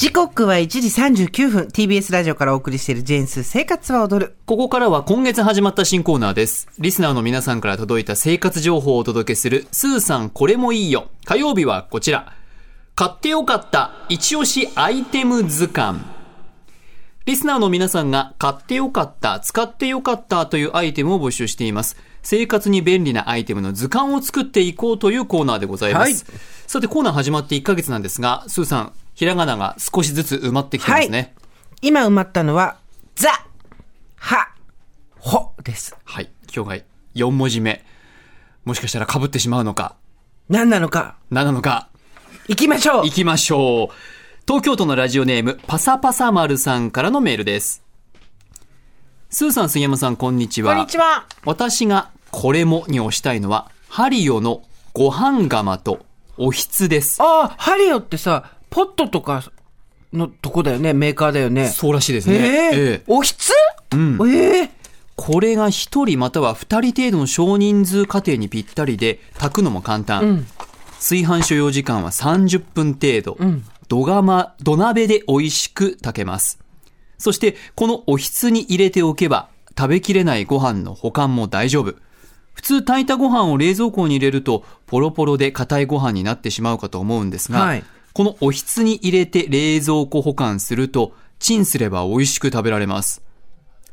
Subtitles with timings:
[0.00, 6.68] 時刻は1時39分 TBS ラジオからお送りしているジェーンス生活は踊るここからは今月始まった新コーナーです。
[6.78, 11.08] リスナーの皆さんから届いた生活情報をお届けする、スーさんこれもいいよ。
[11.26, 12.32] 火曜日はこちら。
[12.94, 16.00] 買ってよかった、一押しアイテム図鑑。
[17.26, 21.98] リスナーの皆さんが買ってよかった、使ってよかったというアイテムを募集しています。
[22.22, 26.24] 生活に便利なアイテムの図鑑を作っていこうというコーナーでございます。
[26.24, 26.40] はい
[26.70, 31.34] さてコーナー始まって1ヶ月なんですが、スーさん、ひらがなが少しずつ埋まってきてますね。
[31.82, 32.78] 今埋まったのは
[33.16, 33.28] ザ
[34.16, 34.48] は
[35.18, 36.30] ほですはい。
[36.44, 36.84] 今日が
[37.16, 37.84] 4文字目。
[38.64, 39.94] もしかしたら被ってしまうのか、
[40.48, 41.90] 何なのか何なのか、
[42.48, 43.94] 行きましょう行きましょう。
[44.48, 47.84] 東京都のラジオネーム、パサパサ丸さんからのメールです。
[49.28, 50.72] スーさん、杉山さん、こんにちは。
[50.72, 54.62] こんにちは私がこれもに押したいのは、ハリオの
[54.94, 56.06] ご飯釜と
[56.38, 57.22] おひつです。
[57.22, 59.50] ああハリオってさポットとか
[60.12, 62.36] のとこだよねメーカーだよねそうらしいですね。
[62.36, 63.52] ええええおひつ？
[63.96, 64.70] んええ
[65.16, 70.46] これが一人または二人程度の少人数家庭にぴったりで、炊くのも簡単。
[70.94, 73.36] 炊飯所要時間は30分程度。
[73.88, 76.58] 土釜、土鍋で美味しく炊けます。
[77.18, 81.96] そして、このおひつに入れておけば、食べきれないご飯の保管も大丈夫。
[82.54, 93.22] 普通炊いたご飯を冷蔵庫に入れると、ポロポロで硬いご飯になってしまうかと思うんですが、はいこのおひつに入れて冷蔵庫保管すると、チンすれば美味しく食べられます。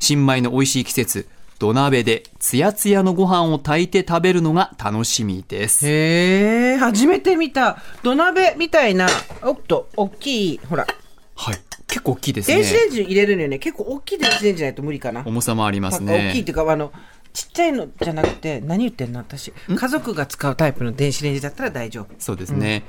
[0.00, 5.88] 新米の美味しい季節、土鍋でツヤツヤのご飯を炊いて食べるのが楽しみです。
[5.88, 9.08] へえ初めて見た土鍋みたいな
[9.42, 10.86] おっと大きいほら
[11.34, 11.56] はい。
[11.88, 12.56] 結構大きいですね。
[12.58, 16.50] 電子レンジに入れるのよね結構大きい電子レンジじゃないと無理かな重さもあります大きいっねて。
[16.50, 16.92] いうかあの
[17.32, 19.18] ちっちゃいのじゃなくて何言ってんの？
[19.18, 22.84] 私家族が使うタイプの電子レンジだったら大丈夫そうですね。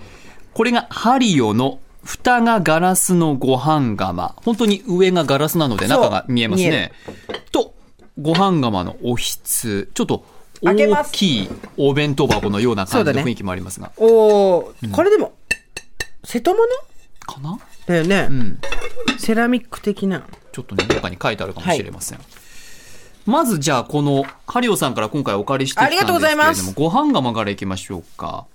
[0.53, 4.35] これがハリオの蓋がガラスのご飯釜。
[4.43, 6.91] 本当に上がガラスなので中が見えますね。
[7.51, 7.73] と、
[8.21, 9.89] ご飯釜のおひつ。
[9.93, 10.25] ちょっと
[10.61, 13.91] 大きいお弁当箱のような感じの雰囲気もありますが。
[13.97, 15.33] おお、これでも
[16.23, 16.65] 瀬戸物？
[17.25, 17.59] かな？
[17.85, 18.59] だよね、うん。
[19.17, 22.19] セラミック的なちょっとね、中に書いてあるかもしれません。
[23.25, 28.45] まずじゃあ、この、ハリオさんから今回お借りしてきたんですけれども、ありがとうございますご飯釜からいきましょうか。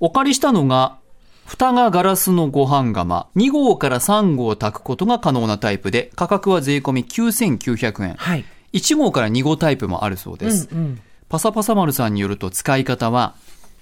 [0.00, 0.98] お借りしたのが、
[1.46, 8.14] 蓋がガラスのご飯釜、2号から3号炊くことが可能なタイプで、価格は税込み9900円。
[8.14, 10.68] はい1号から2号タイプもあるそうです。
[10.70, 13.34] うんパサパサ丸さんによると使い方は、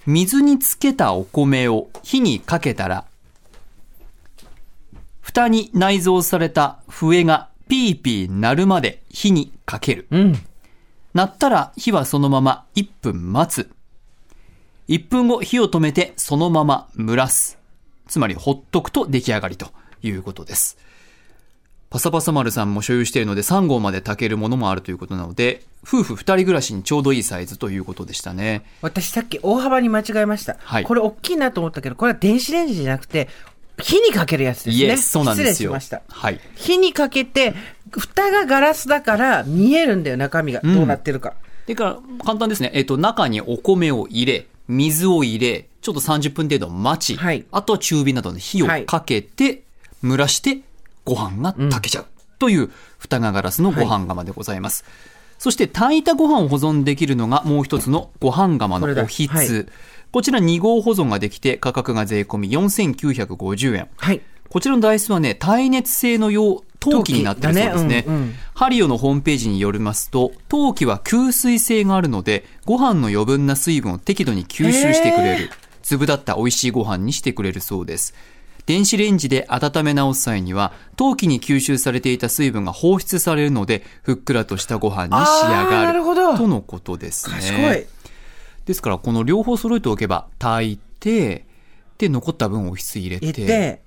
[0.07, 3.05] 水につけたお米を火にかけたら、
[5.21, 10.07] 蓋に内蔵された笛がピーピー鳴るまで火にかける。
[10.11, 10.47] うん
[11.15, 13.71] 鳴ったら火はそのまま1分待つ。
[14.89, 17.59] 1分後火を止めてそのまま蒸らす。
[18.07, 19.69] つまりほっとくと出来上がりと
[20.03, 20.77] いうことです。
[21.89, 28.65] パサパサ丸さんも所有しているので3号まで炊けるものもあるということなので、夫婦2人暮らしにちょうどいいサイズということでしたね。
[28.83, 33.29] 私さっき大幅に間違えました、はいこれ大きいなと思ったけどこれは電子レンジじゃなくて
[33.79, 35.53] 火にかけるやつですねイエス、そうなんですよ。
[35.53, 36.41] 失礼しましたはい。
[36.57, 37.55] 火にかけて
[37.91, 41.35] 蓋がガラスだから見えるんだよ中身がどうなってるか、
[41.67, 42.71] でから、簡単ですね。
[42.75, 49.63] えっと、中にお米を入れ、水を入れ、ちょっと30分程度待ち、はいあとは中火などで火をかけて、
[50.03, 50.61] 蒸らして、
[51.05, 52.07] ご飯が炊けちゃう。
[52.39, 54.85] という、蓋がガラスのご飯釜でございます。
[55.39, 59.33] そして、炊いたご飯を保存できるのがもう一つのご飯釜のおひつ。
[59.33, 59.67] はい
[60.15, 63.89] こちら2号保存ができて、価格が税込み4950円。
[63.97, 67.89] はいこちらのダイスはね、耐熱性のよう、陶器になってるそうですね。
[67.89, 75.51] ねうんうんハリオのホームページによりますと、陶器は吸水性があるので、ご飯の余分な水分を適度に吸収してくれる。
[75.83, 78.15] 粒立った美味しいご飯にしてくれるそうです。
[78.67, 86.39] 電子レンジで温め直す際には、陶器に吸収されていた水分が放出されるので、ふっくらとしたご飯に仕上がる。
[86.39, 87.87] とのことですね。
[88.65, 91.45] ですから、この両方揃えておけば、炊いて、
[91.99, 93.84] で、残った分おひつ入れて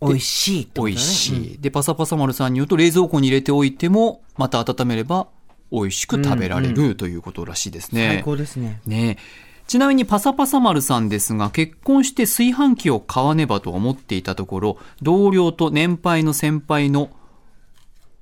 [0.00, 1.58] 美味しいってことだね美味しい。
[1.60, 5.28] で、パサパサ丸さんに言うと、冷蔵庫に入れておいても、また温めれば、
[5.70, 8.08] 美味しく食べられる、ということらしいですね。
[8.14, 17.10] 最高ですねねえちなみにパサパサ丸さんですが、結婚して炊飯器を買わねばと思っていたところ、同僚と年配の先輩の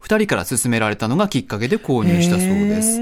[0.01, 3.01] 二人から勧められたのがきっかけで購入したそうです。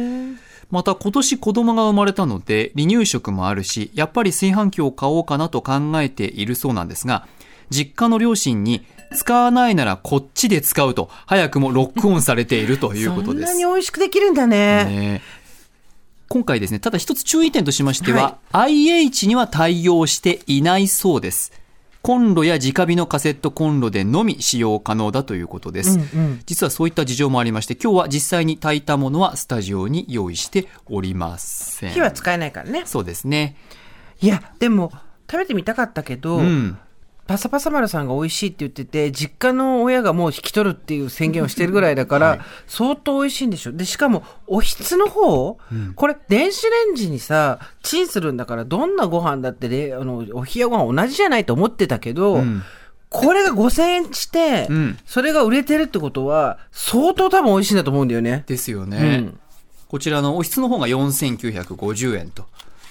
[0.71, 5.73] また今年子供が生まれたので離乳食もあるし、やっぱり炊飯器を買おうかなと考
[6.03, 7.27] えているそうなんですが、
[7.71, 8.85] 実家の両親に
[9.15, 13.53] 使わないならこっちで使うと早くもロックオンされているということです。
[13.53, 15.23] そんなに美味しくできるんだねね
[16.29, 21.53] 今回ですね、ただ一つ注意点としましては、IH には対応していないそうです。
[22.03, 25.99] コンロや直火のカセットコンロでのみ使用可能だということです。
[25.99, 26.03] うんう
[26.33, 31.93] ん実はそういった事情もありまして、今日は実際に炊いたものはスタジオに用意しておりません。
[31.93, 32.83] 火は使えないからね。
[32.85, 33.57] そうですね。
[34.21, 34.93] いや、でも、
[35.31, 36.79] 食べてみたかったけど、うん。
[37.27, 43.73] パサパサ丸さんが美味しいって言ってて、実家の親がもう引き取るっていう宣言をしてるぐらいだから、相当美味しいんでしょ。
[43.73, 45.59] で、しかも、おひつの方、
[45.95, 52.63] これ、電子レンジにさ、チンするんだから、どんなご飯だってね、あの、お冷やご飯同じじゃないと思ってたけど、ん
[53.09, 58.43] これが5000円して、うんそれが売れてるってことは、相当多分美味しいんだと思うんだよね。
[58.47, 58.99] ですよね。
[58.99, 59.41] うん
[59.87, 62.47] こちらのおひつの方が4950円と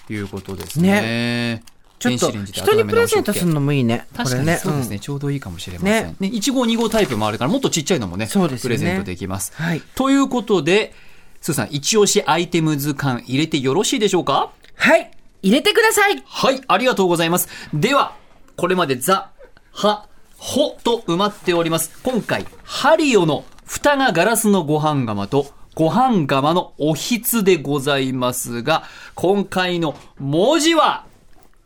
[0.09, 1.62] いうことですね。
[2.09, 4.05] ちょっと、人にプレゼントするののもいいね。
[4.15, 4.38] 確か。
[4.38, 6.05] にそうですね、んちょうどいいかもしれません。
[6.07, 9.53] ねね1号2号タイプもあるから、もっとちっちゃいのもね、そうですよねプレゼントできます。
[9.55, 10.94] はいということで、
[11.41, 14.51] スーさん、一押しアイテム図鑑入れてよろしいでしょうか？
[14.75, 15.11] はい。
[15.44, 17.50] 入れてくださいはい、ありがとうございます。
[17.73, 18.15] では、
[18.55, 19.31] これまでザ、
[19.73, 20.07] ハ、
[20.38, 22.00] ホと埋まっております。
[22.01, 28.83] 今回、ハリオの蓋がガラスのご飯釜と、ご飯釜のおひつでございますが、
[29.15, 31.05] 今回の文字は、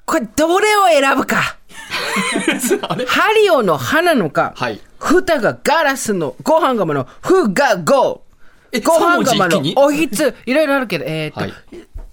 [0.08, 1.58] これ、どれを選ぶか？
[3.08, 4.80] ハリオの花のか、はい。
[5.00, 8.24] 蓋がガラスのご飯釜のふがご。
[8.72, 11.54] えご飯釜のおひつ、いろいろあるけど、えーっと、はい。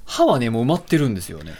[0.04, 1.54] 歯はね、もう埋まってるんですよね。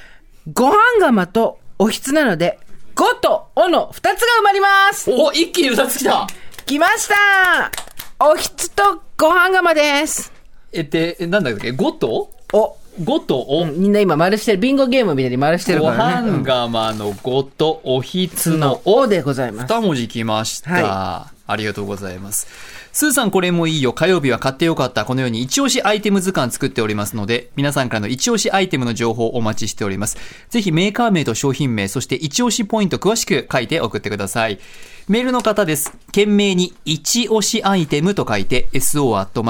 [0.53, 2.59] ご飯釜とおひつなので、
[2.97, 5.11] ごとおの二つが埋まります。
[5.13, 6.27] お、一気に二つ来た
[6.67, 7.71] 来ました
[8.19, 10.33] おひつとご飯釜です。
[10.73, 12.31] え、で、えなんだっけ ?5 と？
[12.53, 16.31] お、?5 とお、みんな今丸してる、ビンゴゲームみたいに丸してるごからね。
[16.31, 19.73] 飯釜の5とおひつうんののおでございます。
[19.73, 22.47] 二文字来ました、はありがとうございます。
[22.93, 23.93] スーさんこれもいいよ。
[23.93, 25.05] 火曜日は買ってよかった。
[25.05, 30.17] このように一押しアイテム図鑑作っておりますので、皆さんからの一押しアイテムの情報をお待ちしております。
[30.49, 34.59] ぜひメーカー名と商品名、そして一押しポイント詳しく書いて送ってください。
[35.07, 35.93] メールの方です。
[36.07, 39.41] 懸命に一押しアイテムと書いて、so.tbs.co.jp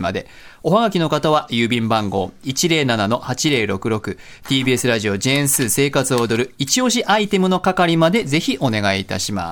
[0.00, 0.26] まで。
[0.64, 9.51] おはがきの方は郵便番号107-8066 TBS ラジオジェーンスー生活を踊る一押しアイテムの係までぜひお願いいたします